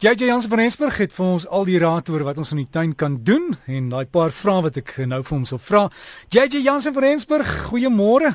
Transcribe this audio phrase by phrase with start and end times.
[0.00, 2.68] JJ Jansen van Rensburg het vir ons al die raad oor wat ons in die
[2.70, 5.80] tuin kan doen en daai paar vrae wat ek nou vir hom sal vra.
[6.30, 8.30] JJ Jansen van Rensburg, goeiemôre.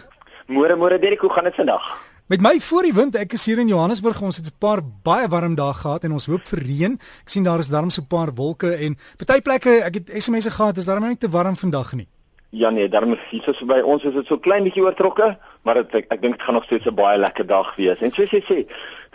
[0.51, 1.87] Môre môre Derek, hoe gaan dit vandag?
[2.27, 4.19] Met my voor die wind, ek is hier in Johannesburg.
[4.19, 6.99] Ons het 'n paar baie warm dae gehad en ons hoop vir reën.
[7.23, 10.51] Ek sien daar is darm so 'n paar wolke en party plekke, ek het SMS'e
[10.51, 12.07] gehad, is darm nie te warm vandag nie.
[12.55, 15.31] Ja nee, daarom is hier so by ons is dit so klein bietjie oortrokke,
[15.65, 18.01] maar dit ek, ek dink dit gaan nog steeds 'n baie lekker dag wees.
[18.05, 18.57] En soos jy sê,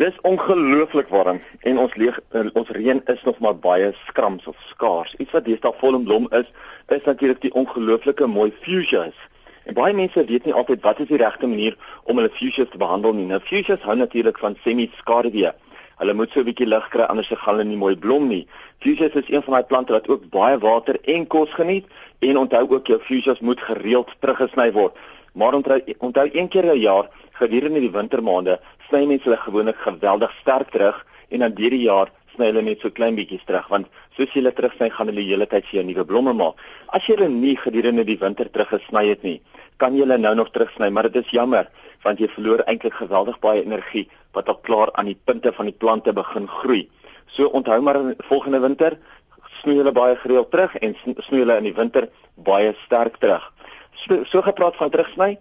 [0.02, 4.56] dis ongelooflik warm en ons leeg uh, ons reën is nog maar baie skrams of
[4.72, 5.14] skaars.
[5.22, 6.50] Iets wat deesdae vol en blom is,
[6.88, 9.14] is natuurlik die ongelooflike mooi fuchsias.
[9.70, 11.78] En baie mense weet nie altyd wat is die regte manier
[12.10, 13.26] om hulle fuchsias te behandel nie.
[13.30, 15.54] Nou fuchsias hou natuurlik van semi-skaduwee.
[15.98, 18.46] Hulle moet so 'n bietjie lig kry anders gaan hulle nie mooi blom nie.
[18.80, 21.86] Fuchsias is een van daai plante wat ook baie water en kos geniet
[22.20, 24.94] en onthou ook jou fuchsias moet gereeld teruggesny word.
[25.34, 30.32] Maar onthou onthou een keer 'n jaar gedurende die wintermaande sny mense hulle gewoonlik geweldig
[30.40, 33.86] sterk terug en dan deur die jaar sny hulle net so klein bietjies terug want
[34.16, 36.54] soos jy hulle terugsny gaan hulle die hele tyd jou nuwe blomme maak.
[36.88, 39.40] As jy hulle nie gedurende die winter teruggesny het nie,
[39.78, 41.68] kan jy hulle nou nog terugsny, maar dit is jammer
[42.04, 45.76] want jy verloor eintlik geweldig baie energie wat al klaar aan die punte van die
[45.76, 46.88] plante begin groei.
[47.26, 48.98] So onthou maar volgende winter
[49.60, 53.44] snoei hulle baie gereeld terug en snoei hulle in die winter baie sterk terug.
[53.94, 55.38] So, so gepraat van terugsny,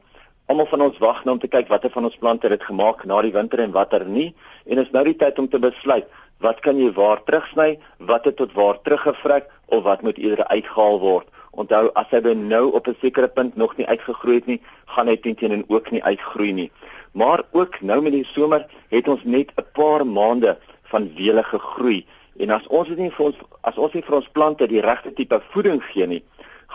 [0.47, 3.21] almal van ons wag nou om te kyk watter van ons plante het gemaak na
[3.21, 4.31] die winter en watter nie
[4.65, 6.07] en is nou die tyd om te besluit
[6.43, 10.99] wat kan jy waar terugsny, wat het tot waar teruggevrek of wat moet eerder uitgehaal
[11.01, 11.25] word.
[11.57, 15.17] Onthou as hy nou op 'n sekere punt nog nie uitgegroei het nie, gaan hy
[15.17, 16.71] teen en ook nie uitgroei nie.
[17.11, 22.05] Maar ook nou met die somer het ons net 'n paar maande van wele gegroei
[22.37, 25.13] en as ons dit nie vir ons as ons nie vir ons plante die regte
[25.13, 26.23] tipe voeding gee nie,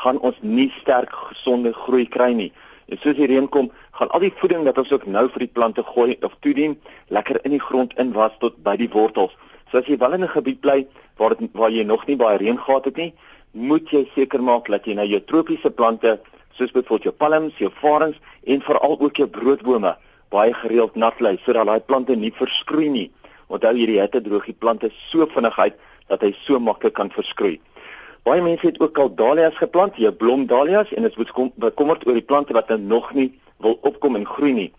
[0.03, 2.50] gaan ons nie sterk gesonde groei kry nie.
[2.91, 5.53] En soos die reën kom, gaan al die voeding wat ons ook nou vir die
[5.55, 6.77] plante gooi of toedien,
[7.08, 9.36] lekker in die grond inwas tot by die wortels.
[9.70, 12.38] So as jy wel in 'n gebied bly waar dit waar jy nog nie baie
[12.38, 13.14] reën gehad het nie,
[13.53, 16.19] moet jy seker maak dat jy nou jou tropiese plante
[16.56, 19.94] soos byvoorbeeld jou palms, jou varens en veral ook jou broodbome
[20.32, 23.09] baie gereeld nat lê sodat daai plante nie verskroei nie.
[23.53, 25.77] Onthou hierdie hitte droog die plante so vinnig uit
[26.09, 27.59] dat hy so maklik kan verskroei.
[28.25, 32.16] Baie mense het ook al dahlias geplant, jou blom dahlias en dit is bekommerd oor
[32.16, 34.71] die plante wat nog nie wil opkom en groei nie.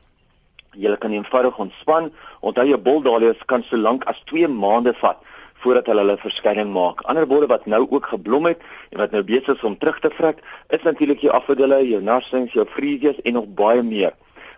[0.74, 2.10] Jy kan eenvoudig ontspan.
[2.42, 5.22] Onthou jou bol dahlias kan so lank as 2 maande vat
[5.64, 7.02] voordat hulle hulle verskyning maak.
[7.08, 10.12] Ander borde wat nou ook geblom het en wat nou besig is om terug te
[10.18, 10.44] vrek,
[10.76, 14.14] is natuurlik jou afdelle, jou narsings, jou freesias en nog baie meer.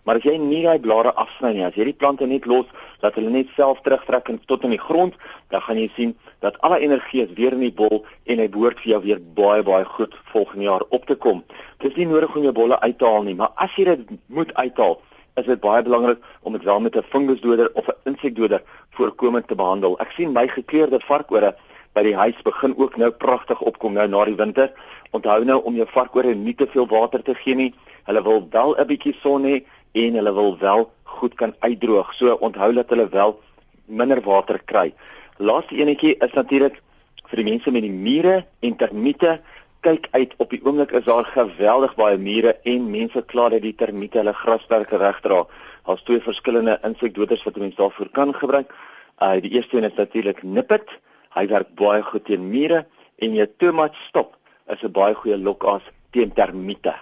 [0.06, 2.68] Maar as jy nie daai blare afsny nie, as jy die plante net los,
[3.02, 5.16] laat hulle net self terugtrek tot in die grond,
[5.54, 6.14] dan gaan jy sien
[6.46, 9.66] dat alle energie is weer in die bol en hy behoort vir jou weer baie
[9.66, 11.42] baie goed volgende jaar op te kom.
[11.82, 14.14] Dit is nie nodig om jou bolle uit te haal nie, maar as jy dit
[14.30, 15.00] moet uithaal,
[15.36, 19.56] is dit baie belangrik om dit wel met 'n fungusdoder of 'n insekdoder voorkomend te
[19.56, 20.00] behandel.
[20.00, 21.56] Ek sien my gekleurde varkore
[21.94, 24.72] by die huis begin ook nou pragtig opkom nou na die winter.
[25.12, 27.74] Onthou nou om jou varkore nie te veel water te gee nie.
[28.04, 29.64] Hulle wil wel 'n bietjie son hê
[29.94, 32.14] en hulle wil wel goed kan uitdroog.
[32.14, 33.40] So onthou dat hulle wel
[33.86, 34.94] minder water kry.
[35.38, 36.82] Laaste enetjie is natuurlik
[37.30, 39.42] vir die mense met die mure en termiete
[39.86, 43.76] kyk uit op die oomblik is daar geweldig baie mure en mense kla dat die
[43.78, 45.44] termiete hulle grasperke regdra.
[45.86, 48.74] Daar's twee verskillende insekdoders wat mense daarvoor kan gebruik.
[49.22, 50.90] Uh die eerste een is natuurlik Nippet.
[51.38, 52.86] Hy werk baie goed teen mure
[53.22, 54.34] en jou Tomat Stop
[54.74, 56.96] is 'n baie goeie lokas teen termiete.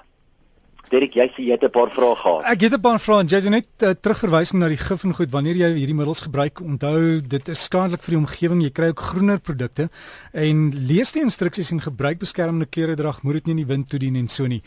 [0.91, 2.44] Derek, jy sê jy het 'n paar vrae gehad.
[2.45, 5.31] Ek het 'n paar vrae en jy net uh, terugverwysing na die gif en goed
[5.31, 6.59] wanneer jy hierdie middels gebruik.
[6.59, 8.61] Onthou, dit is skadelik vir die omgewing.
[8.61, 9.89] Jy kry ook groener produkte
[10.33, 13.23] en lees die instruksies en gebruik beskermende klere drag.
[13.23, 14.61] Moet dit nie in die wind toedien en so nie.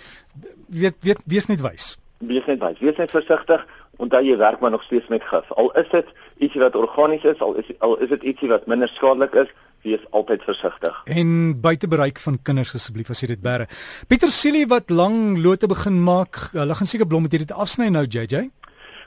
[0.69, 1.99] Weet weet wees net wys.
[2.19, 2.79] Wees net wys.
[2.81, 3.67] Wees net versigtig.
[3.99, 5.53] Onthou jy werk maar nog steeds met gif.
[5.53, 6.07] Al is dit
[6.39, 9.49] ietsie wat organies is, al is al is dit ietsie wat minder skadelik is,
[9.83, 11.03] wees altyd versigtig.
[11.05, 13.69] En buite bereik van kinders asseblief as jy dit bære.
[14.09, 18.07] Pieter Silie wat lang lote begin maak, hulle gaan seker blom met hierdie afsny nou
[18.07, 18.49] JJ.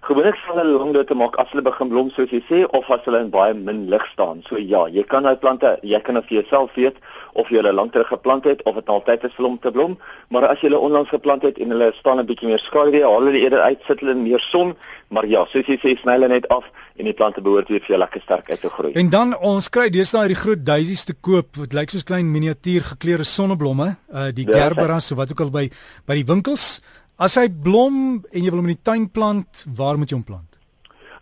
[0.02, 3.04] Gewoonlik sal hulle lang lote maak as hulle begin blom soos jy sê of as
[3.08, 4.44] hulle in baie min lig staan.
[4.48, 6.98] So ja, jy kan nou plante, jy kan of vir jouself weet
[7.34, 9.98] of jy hulle lank terug geplant het of dit nou altyd is om te blom,
[10.30, 13.26] maar as jy hulle onlangs geplant het en hulle staan 'n bietjie meer skaduwee, haal
[13.28, 14.76] hulle eerder uit, sit hulle in meer son,
[15.10, 16.64] maar ja, soos jy sê, sny hulle net af
[17.00, 18.94] en die plante behoort weer vir jou lekker sterk uit te groei.
[19.00, 22.84] En dan ons kry deesdae hierdie groot daisies te koop wat lyk soos klein miniatuur
[22.94, 25.70] gekleurde sonneblomme, uh die ja, gerberas so wat ook al by
[26.06, 26.82] by die winkels.
[27.20, 27.96] As hy blom
[28.32, 30.56] en jy wil hom in die tuin plant, waar moet jy hom plant?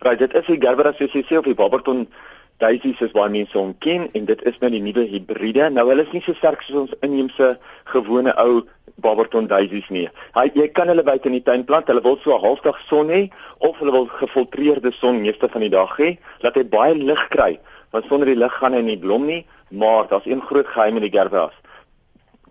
[0.06, 2.04] Right, dit is die soos jy sê of die barberton
[2.62, 5.66] daisies is baie mense hom ken en dit is nou die nuwe hibriede.
[5.74, 7.56] Nou hulle is nie so sterk soos ons inheemse
[7.90, 8.62] gewone ou
[9.02, 10.06] Barberton daisies nie.
[10.38, 11.90] Hy jy kan hulle buite in die tuin plant.
[11.90, 15.74] Hulle wil so 'n halfdag son hê of hulle wil gefiltreerde son meeste van die
[15.74, 17.58] dag hê, laat hy baie lig kry
[17.90, 21.02] want sonder die lig gaan hy nie blom nie, maar daar's een groot geheim in
[21.02, 21.54] die gerberas.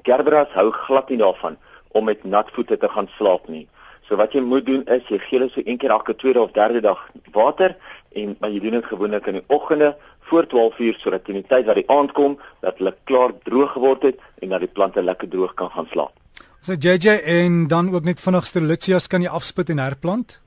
[0.03, 1.55] Gerberas hou glad nie daarvan
[1.91, 3.67] om met nat voete te gaan slaap nie.
[4.07, 6.53] So wat jy moet doen is jy gee hulle so een keer elke tweede of
[6.55, 7.01] derde dag
[7.35, 7.75] water
[8.15, 9.95] en maar jy doen dit gewoonlik in die oggende
[10.29, 14.07] voor 12uur sodat teen die tyd wat die aand kom dat hulle klaar droog geword
[14.07, 16.15] het en dat die plante lekker droog kan gaan slaap.
[16.59, 20.39] So JJ en dan ook net vinnig Strelitzias kan jy afspit en herplant?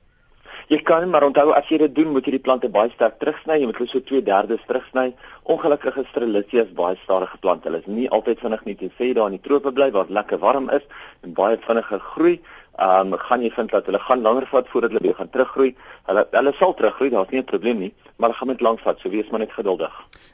[0.71, 3.57] Jy kan maar onthou as jy dit doen, moet jy die plante baie sterk terugsny.
[3.59, 5.09] Jy moet hulle so 2/3 terugsny.
[5.51, 7.67] Ongelukkig is Strelitzia baie stadige plante.
[7.67, 10.39] Hulle is nie altyd vinnig nie jy daar in die trope bly waar dit lekker
[10.39, 10.85] warm is
[11.23, 12.39] en baie vinniger groei.
[12.79, 15.75] Ehm um, gaan jy vind dat hulle gaan langer vat voordat hulle weer gaan teruggroei.
[16.07, 18.99] Hulle hulle sal teruggroei, daar's nie 'n probleem nie, maar hulle gaan met lank vat,
[18.99, 19.91] so wees maar net geduldig.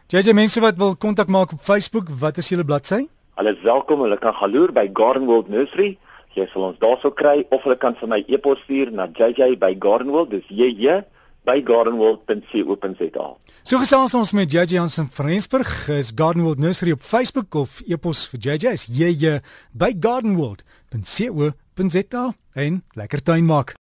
[0.07, 3.07] JJ mense wat wil kontak maak op Facebook, wat is julle bladsy?
[3.35, 4.01] Hulle is welkom.
[4.01, 5.97] Hulle kan gaan loer by Garden World Nursery
[6.37, 10.47] jy sal ons daarso kry of hulle kan vir my e-pos stuur na jj@gardenworld dis
[10.49, 11.03] jj
[11.47, 13.27] by gardenworld.co.za.
[13.63, 18.29] So gesels ons met JJ Jansen van Rensburg, is Gardenworld Nursery op Facebook of e-pos
[18.31, 19.39] vir JJ is jj
[19.71, 23.75] by gardenworld.co.za en lekker tuin maak.